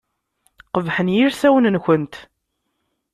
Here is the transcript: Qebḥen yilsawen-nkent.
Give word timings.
Qebḥen 0.73 1.07
yilsawen-nkent. 1.15 2.15